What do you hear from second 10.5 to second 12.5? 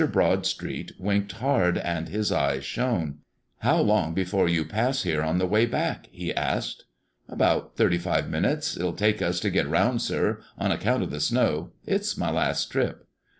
on account of the snow. It's my